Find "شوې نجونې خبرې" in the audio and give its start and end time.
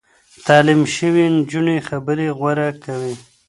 0.95-2.27